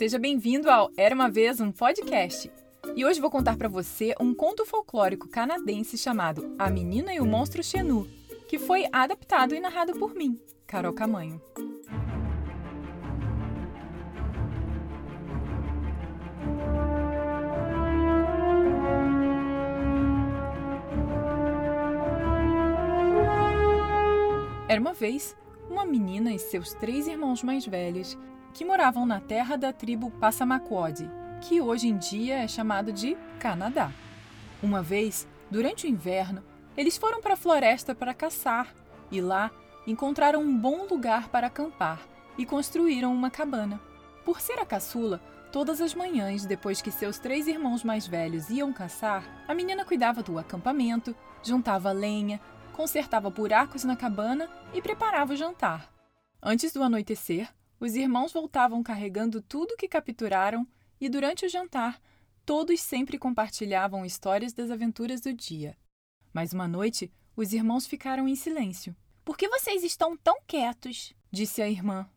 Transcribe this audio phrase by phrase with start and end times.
[0.00, 2.50] Seja bem-vindo ao Era uma vez um podcast.
[2.96, 7.26] E hoje vou contar para você um conto folclórico canadense chamado A Menina e o
[7.26, 8.08] Monstro Xenu,
[8.48, 11.38] que foi adaptado e narrado por mim, Carol Camanho.
[24.66, 25.36] Era uma vez
[25.68, 28.16] uma menina e seus três irmãos mais velhos
[28.52, 31.10] que moravam na terra da tribo Passamaquoddy,
[31.40, 33.90] que hoje em dia é chamado de Canadá.
[34.62, 36.42] Uma vez, durante o inverno,
[36.76, 38.74] eles foram para a floresta para caçar
[39.10, 39.50] e lá
[39.86, 42.00] encontraram um bom lugar para acampar
[42.36, 43.80] e construíram uma cabana.
[44.24, 48.72] Por ser a caçula, todas as manhãs, depois que seus três irmãos mais velhos iam
[48.72, 52.40] caçar, a menina cuidava do acampamento, juntava lenha,
[52.72, 55.90] consertava buracos na cabana e preparava o jantar.
[56.42, 57.48] Antes do anoitecer,
[57.80, 60.68] os irmãos voltavam carregando tudo que capturaram
[61.00, 61.98] e, durante o jantar,
[62.44, 65.76] todos sempre compartilhavam histórias das aventuras do dia.
[66.30, 68.94] Mas uma noite, os irmãos ficaram em silêncio.
[69.24, 71.14] Por que vocês estão tão quietos?
[71.32, 72.08] disse a irmã.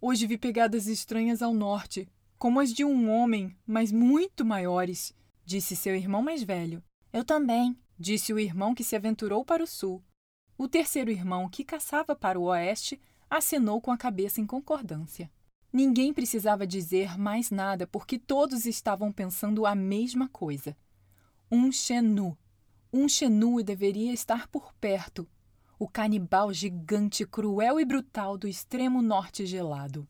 [0.00, 5.76] Hoje vi pegadas estranhas ao norte, como as de um homem, mas muito maiores, disse
[5.76, 6.82] seu irmão mais velho.
[7.12, 10.02] Eu também, disse o irmão que se aventurou para o sul.
[10.58, 13.00] O terceiro irmão, que caçava para o oeste,
[13.36, 15.30] acenou com a cabeça em concordância.
[15.72, 20.76] Ninguém precisava dizer mais nada porque todos estavam pensando a mesma coisa.
[21.50, 22.36] Um Xenu.
[22.92, 25.26] Um Xenu deveria estar por perto.
[25.78, 30.06] O canibal gigante, cruel e brutal do extremo norte gelado.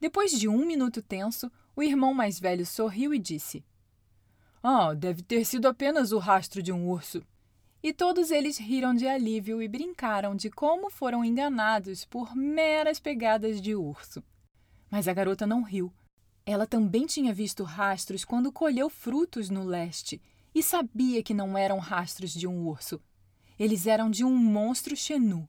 [0.00, 3.64] Depois de um minuto tenso, o irmão mais velho sorriu e disse:
[4.62, 7.24] ah, deve ter sido apenas o rastro de um urso.
[7.80, 13.60] E todos eles riram de alívio e brincaram de como foram enganados por meras pegadas
[13.60, 14.22] de urso.
[14.90, 15.92] Mas a garota não riu.
[16.44, 20.20] Ela também tinha visto rastros quando colheu frutos no leste
[20.54, 23.00] e sabia que não eram rastros de um urso.
[23.58, 25.48] Eles eram de um monstro xenu.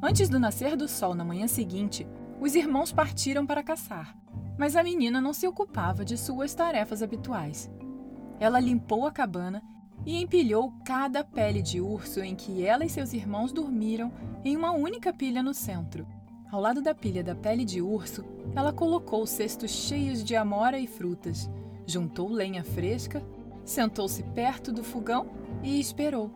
[0.00, 2.06] Antes do nascer do sol na manhã seguinte,
[2.40, 4.14] os irmãos partiram para caçar,
[4.62, 7.68] mas a menina não se ocupava de suas tarefas habituais.
[8.38, 9.60] Ela limpou a cabana
[10.06, 14.12] e empilhou cada pele de urso em que ela e seus irmãos dormiram
[14.44, 16.06] em uma única pilha no centro.
[16.48, 18.24] Ao lado da pilha da pele de urso,
[18.54, 21.50] ela colocou cestos cheios de amora e frutas,
[21.84, 23.20] juntou lenha fresca,
[23.64, 25.26] sentou-se perto do fogão
[25.60, 26.30] e esperou.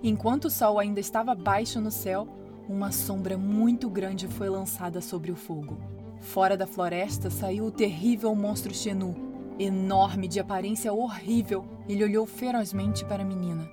[0.00, 2.28] Enquanto o sol ainda estava baixo no céu,
[2.68, 5.93] uma sombra muito grande foi lançada sobre o fogo.
[6.24, 9.14] Fora da floresta saiu o terrível monstro Xenu.
[9.58, 13.70] Enorme, de aparência horrível, ele olhou ferozmente para a menina.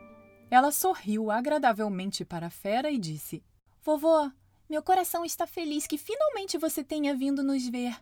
[0.49, 3.41] Ela sorriu agradavelmente para a fera e disse:
[3.81, 4.29] Vovô,
[4.69, 7.97] meu coração está feliz que finalmente você tenha vindo nos ver.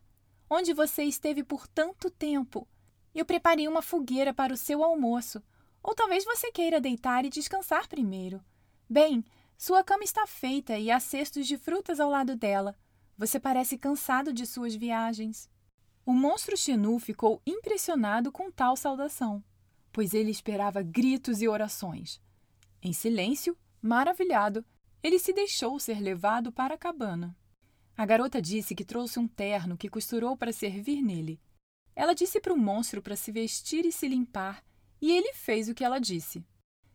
[0.49, 2.67] Onde você esteve por tanto tempo?
[3.13, 5.41] Eu preparei uma fogueira para o seu almoço.
[5.81, 8.43] Ou talvez você queira deitar e descansar primeiro.
[8.89, 9.23] Bem,
[9.57, 12.75] sua cama está feita e há cestos de frutas ao lado dela.
[13.19, 15.50] Você parece cansado de suas viagens.
[16.06, 19.44] O monstro Xenu ficou impressionado com tal saudação,
[19.91, 22.22] pois ele esperava gritos e orações.
[22.81, 24.63] Em silêncio, maravilhado,
[25.03, 27.35] ele se deixou ser levado para a cabana.
[27.97, 31.41] A garota disse que trouxe um terno que costurou para servir nele.
[31.94, 34.63] Ela disse para o monstro para se vestir e se limpar,
[35.01, 36.41] e ele fez o que ela disse.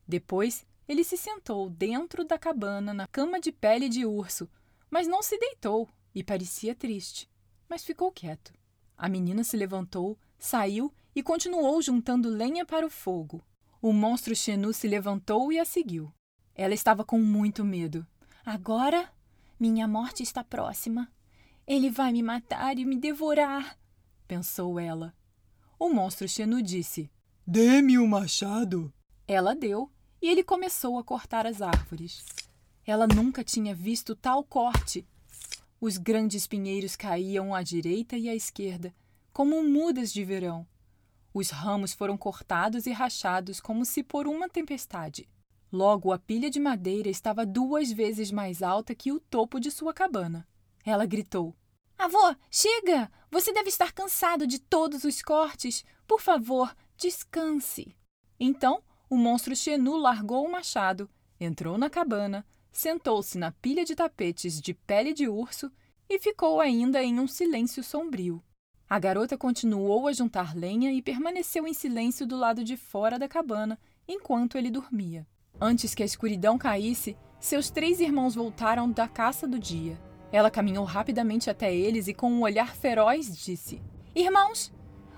[0.09, 4.49] Depois, ele se sentou dentro da cabana na cama de pele de urso,
[4.91, 7.28] mas não se deitou e parecia triste.
[7.69, 8.52] Mas ficou quieto.
[8.97, 13.42] A menina se levantou, saiu e continuou juntando lenha para o fogo.
[13.82, 16.12] O monstro Xenu se levantou e a seguiu.
[16.54, 18.06] Ela estava com muito medo.
[18.44, 19.10] Agora
[19.58, 21.10] minha morte está próxima.
[21.66, 23.78] Ele vai me matar e me devorar,
[24.26, 25.14] pensou ela.
[25.78, 27.10] O monstro Xenu disse:
[27.46, 28.93] Dê-me o machado.
[29.26, 29.90] Ela deu
[30.20, 32.25] e ele começou a cortar as árvores.
[32.87, 35.06] Ela nunca tinha visto tal corte.
[35.84, 38.94] Os grandes pinheiros caíam à direita e à esquerda,
[39.34, 40.66] como mudas de verão.
[41.34, 45.28] Os ramos foram cortados e rachados como se por uma tempestade.
[45.70, 49.92] Logo, a pilha de madeira estava duas vezes mais alta que o topo de sua
[49.92, 50.48] cabana.
[50.86, 51.54] Ela gritou:
[51.98, 53.12] Avô, chega!
[53.31, 55.84] Você deve estar cansado de todos os cortes.
[56.06, 57.94] Por favor, descanse.
[58.40, 62.42] Então, o monstro Xenu largou o machado, entrou na cabana,
[62.75, 65.73] sentou-se na pilha de tapetes de pele de urso
[66.11, 68.43] e ficou ainda em um silêncio sombrio.
[68.91, 73.26] A garota continuou a juntar lenha e permaneceu em silêncio do lado de fora da
[73.26, 75.26] cabana enquanto ele dormia.
[75.59, 80.00] Antes que a escuridão caísse, Seus três irmãos voltaram da caça do dia.
[80.32, 83.82] Ela caminhou rapidamente até eles e, com um olhar feroz, disse:
[84.15, 84.73] Irmãos,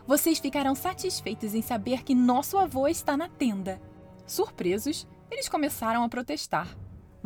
[0.09, 3.81] vocês ficarão satisfeitos em saber que nosso avô está na tenda.
[4.27, 6.77] Surpresos, eles começaram a protestar,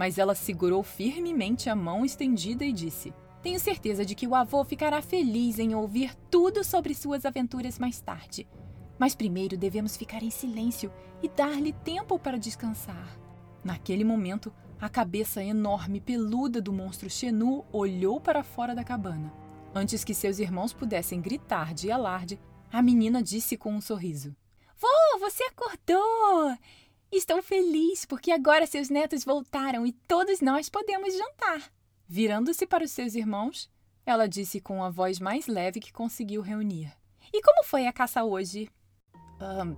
[0.01, 3.13] mas ela segurou firmemente a mão estendida e disse:
[3.43, 8.01] Tenho certeza de que o avô ficará feliz em ouvir tudo sobre suas aventuras mais
[8.01, 8.49] tarde.
[8.99, 10.91] Mas primeiro devemos ficar em silêncio
[11.23, 13.15] e dar-lhe tempo para descansar.
[13.63, 14.51] Naquele momento,
[14.81, 19.31] a cabeça enorme peluda do monstro Xenu olhou para fora da cabana.
[19.75, 22.41] Antes que seus irmãos pudessem gritar de alarde,
[22.73, 24.35] a menina disse com um sorriso:
[24.79, 26.57] Vô, você acordou!
[27.13, 31.73] Estou feliz porque agora seus netos voltaram e todos nós podemos jantar.
[32.07, 33.69] Virando-se para os seus irmãos,
[34.07, 36.93] ela disse com a voz mais leve que conseguiu reunir:
[37.33, 38.71] E como foi a caça hoje?
[39.41, 39.77] Um,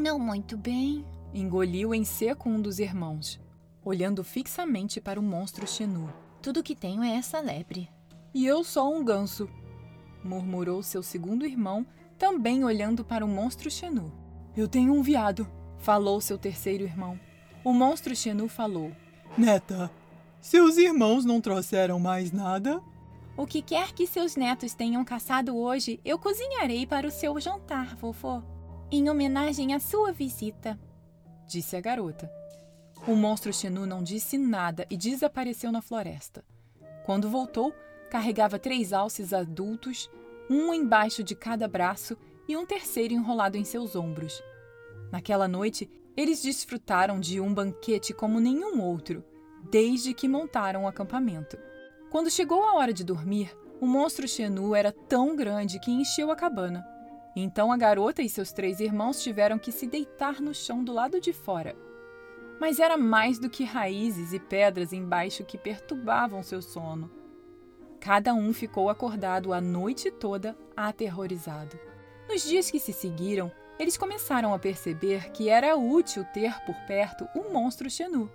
[0.00, 1.04] não muito bem.
[1.34, 3.40] Engoliu em seco um dos irmãos,
[3.84, 6.10] olhando fixamente para o monstro Xenu.
[6.40, 7.90] Tudo que tenho é essa lebre.
[8.32, 9.50] E eu só um ganso,
[10.22, 14.12] murmurou seu segundo irmão, também olhando para o monstro Xenu.
[14.56, 15.46] Eu tenho um viado,
[15.78, 17.18] falou seu terceiro irmão.
[17.64, 18.92] O monstro Xenu falou:
[19.36, 19.90] Neta,
[20.40, 22.82] seus irmãos não trouxeram mais nada?
[23.36, 27.96] O que quer que seus netos tenham caçado hoje, eu cozinharei para o seu jantar,
[27.96, 28.42] vovô,
[28.90, 30.78] em homenagem à sua visita,
[31.46, 32.30] disse a garota.
[33.08, 36.44] O monstro Xenu não disse nada e desapareceu na floresta.
[37.04, 37.74] Quando voltou,
[38.08, 40.08] carregava três alces adultos,
[40.48, 42.16] um embaixo de cada braço
[42.48, 44.42] e um terceiro enrolado em seus ombros.
[45.14, 49.22] Naquela noite, eles desfrutaram de um banquete como nenhum outro,
[49.70, 51.56] desde que montaram o acampamento.
[52.10, 56.36] Quando chegou a hora de dormir, o monstro Xenu era tão grande que encheu a
[56.36, 56.84] cabana.
[57.36, 61.20] Então a garota e seus três irmãos tiveram que se deitar no chão do lado
[61.20, 61.76] de fora.
[62.60, 67.08] Mas era mais do que raízes e pedras embaixo que perturbavam seu sono.
[68.00, 71.78] Cada um ficou acordado a noite toda, aterrorizado.
[72.28, 77.28] Nos dias que se seguiram, eles começaram a perceber que era útil ter por perto
[77.34, 78.30] um monstro Xenu,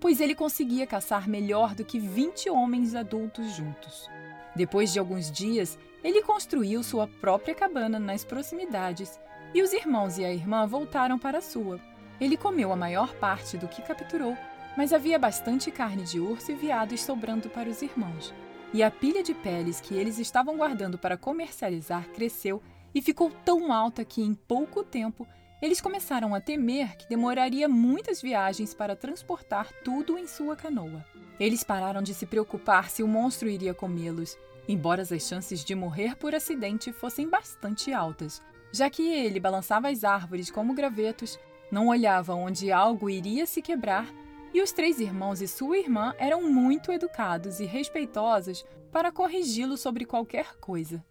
[0.00, 4.10] pois ele conseguia caçar melhor do que 20 homens adultos juntos.
[4.54, 9.18] Depois de alguns dias, ele construiu sua própria cabana nas proximidades
[9.54, 11.80] e os irmãos e a irmã voltaram para a sua.
[12.20, 14.36] Ele comeu a maior parte do que capturou,
[14.76, 18.34] mas havia bastante carne de urso e veados sobrando para os irmãos.
[18.74, 22.62] E a pilha de peles que eles estavam guardando para comercializar cresceu
[22.94, 25.26] e ficou tão alta que, em pouco tempo,
[25.60, 31.04] eles começaram a temer que demoraria muitas viagens para transportar tudo em sua canoa.
[31.38, 34.36] Eles pararam de se preocupar se o monstro iria comê-los,
[34.68, 38.42] embora as chances de morrer por acidente fossem bastante altas,
[38.72, 41.38] já que ele balançava as árvores como gravetos,
[41.70, 44.12] não olhava onde algo iria se quebrar,
[44.52, 50.04] e os três irmãos e sua irmã eram muito educados e respeitosos para corrigi-lo sobre
[50.04, 51.02] qualquer coisa.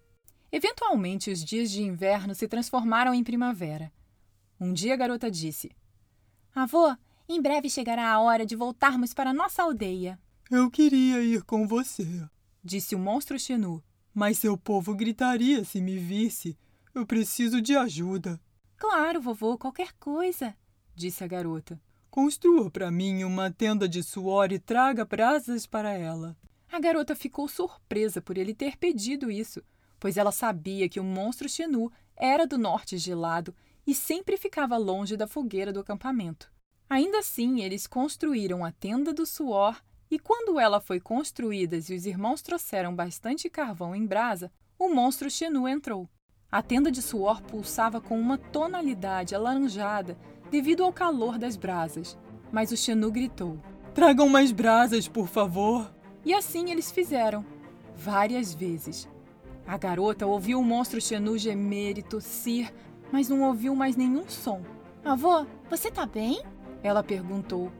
[0.52, 3.92] Eventualmente, os dias de inverno se transformaram em primavera.
[4.60, 5.72] Um dia a garota disse:
[6.54, 6.96] Avô,
[7.28, 10.20] em breve chegará a hora de voltarmos para nossa aldeia.
[10.50, 12.28] Eu queria ir com você,
[12.64, 13.82] disse o monstro Xenu.
[14.14, 16.58] Mas seu povo gritaria se me visse.
[16.94, 18.38] Eu preciso de ajuda.
[18.76, 20.54] Claro, vovô, qualquer coisa,
[20.94, 21.80] disse a garota.
[22.10, 26.36] Construa para mim uma tenda de suor e traga brasas para ela.
[26.70, 29.64] A garota ficou surpresa por ele ter pedido isso,
[30.02, 33.56] pois ela sabia que o monstro Xenu era do norte gelado
[33.86, 36.52] e sempre ficava longe da fogueira do acampamento.
[36.90, 39.80] Ainda assim, eles construíram a tenda do suor
[40.10, 45.30] e quando ela foi construída e os irmãos trouxeram bastante carvão em brasa, o monstro
[45.30, 46.10] Xenu entrou.
[46.52, 50.18] A tenda de suor pulsava com uma tonalidade alaranjada
[50.50, 52.18] devido ao calor das brasas,
[52.52, 53.58] mas o Xenu gritou:
[53.94, 55.94] Tragam mais brasas, por favor!
[56.26, 57.46] E assim eles fizeram,
[57.96, 59.08] várias vezes.
[59.68, 62.74] A garota ouviu o monstro Xenu gemer e tossir,
[63.12, 64.62] mas não ouviu mais nenhum som.
[65.04, 66.44] Avô, você tá bem?
[66.84, 67.72] Ela perguntou.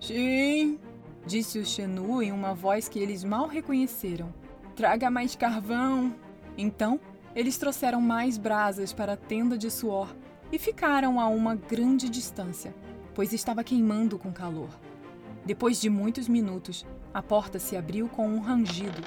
[0.00, 0.78] Sim,
[1.26, 4.32] disse o Xenu em uma voz que eles mal reconheceram.
[4.76, 6.14] Traga mais carvão.
[6.56, 7.00] Então,
[7.34, 10.14] eles trouxeram mais brasas para a tenda de suor
[10.52, 12.74] e ficaram a uma grande distância,
[13.14, 14.70] pois estava queimando com calor.
[15.44, 19.00] Depois de muitos minutos, a porta se abriu com um rangido.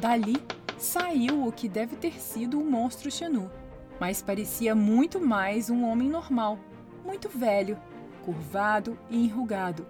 [0.00, 0.36] Dali
[0.78, 3.50] saiu o que deve ter sido o monstro Xenu,
[4.00, 6.58] mas parecia muito mais um homem normal,
[7.04, 7.76] muito velho,
[8.24, 9.86] curvado e enrugado,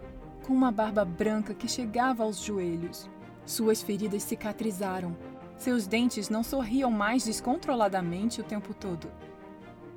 [0.47, 3.09] com uma barba branca que chegava aos joelhos.
[3.45, 5.17] Suas feridas cicatrizaram.
[5.57, 9.11] Seus dentes não sorriam mais descontroladamente o tempo todo.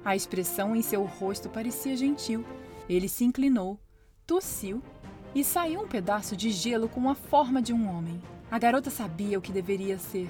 [0.03, 2.43] A expressão em seu rosto parecia gentil.
[2.89, 3.79] Ele se inclinou,
[4.25, 4.81] tossiu
[5.35, 8.21] e saiu um pedaço de gelo com a forma de um homem.
[8.49, 10.27] A garota sabia o que deveria ser.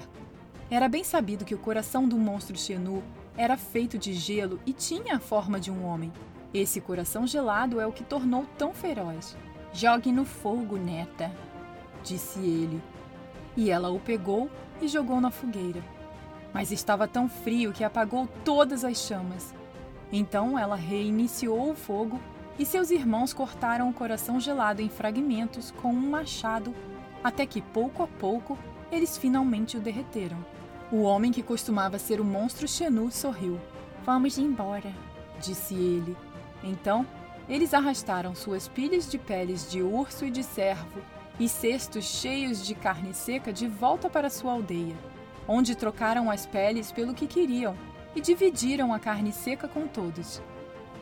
[0.72, 3.02] Era bem sabido que o coração do monstro Xenu
[3.36, 6.10] era feito de gelo e tinha a forma de um homem.
[6.54, 9.36] Esse coração gelado é o que tornou tão feroz.
[9.74, 11.30] Jogue no fogo, neta,
[12.02, 12.82] disse ele.
[13.54, 14.50] E ela o pegou
[14.80, 15.84] e jogou na fogueira.
[16.54, 19.54] Mas estava tão frio que apagou todas as chamas.
[20.10, 22.18] Então ela reiniciou o fogo
[22.58, 26.74] e seus irmãos cortaram o coração gelado em fragmentos com um machado,
[27.22, 28.56] até que pouco a pouco
[28.90, 30.38] eles finalmente o derreteram.
[30.92, 33.58] O homem que costumava ser o monstro Xenu sorriu.
[34.04, 34.94] Vamos embora,
[35.40, 36.14] disse ele.
[36.62, 37.06] Então,
[37.48, 41.00] eles arrastaram suas pilhas de peles de urso e de cervo
[41.40, 44.94] e cestos cheios de carne seca de volta para sua aldeia,
[45.48, 47.74] onde trocaram as peles pelo que queriam
[48.14, 50.42] e dividiram a carne seca com todos.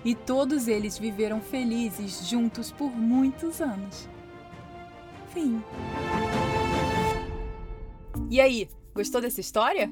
[0.04, 4.08] E todos eles viveram felizes juntos por muitos anos.
[5.32, 5.60] Fim.
[8.30, 9.90] E aí, gostou dessa história?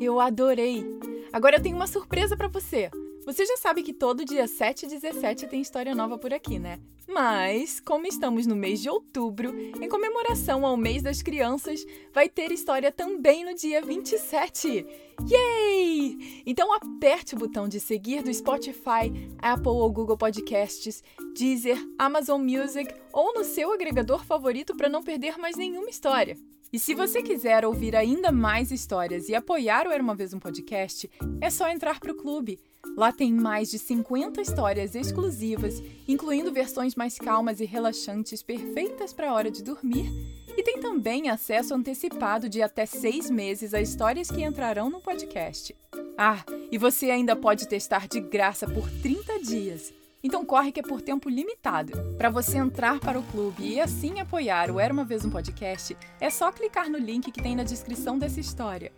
[0.00, 0.84] Eu adorei!
[1.32, 2.90] Agora eu tenho uma surpresa para você.
[3.24, 6.80] Você já sabe que todo dia 7 e 17 tem história nova por aqui, né?
[7.06, 12.52] Mas, como estamos no mês de outubro, em comemoração ao mês das crianças, vai ter
[12.52, 14.86] história também no dia 27.
[15.28, 16.42] Yay!
[16.46, 21.02] Então aperte o botão de seguir do Spotify, Apple ou Google Podcasts,
[21.36, 26.38] Deezer, Amazon Music ou no seu agregador favorito para não perder mais nenhuma história.
[26.72, 30.38] E se você quiser ouvir ainda mais histórias e apoiar o Era Uma Vez um
[30.38, 31.10] Podcast,
[31.40, 32.60] é só entrar para o clube.
[32.96, 39.30] Lá tem mais de 50 histórias exclusivas, incluindo versões mais calmas e relaxantes perfeitas para
[39.30, 40.12] a hora de dormir.
[40.56, 45.74] E tem também acesso antecipado de até seis meses a histórias que entrarão no podcast.
[46.16, 49.99] Ah, e você ainda pode testar de graça por 30 dias.
[50.22, 51.92] Então corre que é por tempo limitado.
[52.16, 55.96] Para você entrar para o clube e assim apoiar o Era Uma Vez um Podcast,
[56.20, 58.92] é só clicar no link que tem na descrição dessa história.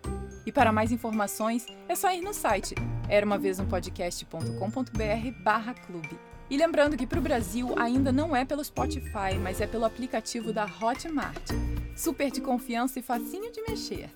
[0.44, 2.74] E para mais informações, é só ir no site
[3.08, 6.18] eramavezumpodcast.com.br barra clube.
[6.50, 10.52] E lembrando que para o Brasil ainda não é pelo Spotify, mas é pelo aplicativo
[10.52, 11.50] da Hotmart.
[11.96, 14.10] Super de confiança e facinho de mexer.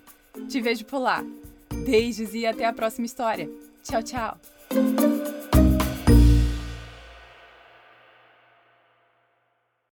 [0.47, 1.23] Te vejo por lá.
[1.85, 3.49] Beijos e até a próxima história.
[3.83, 5.36] Tchau, tchau!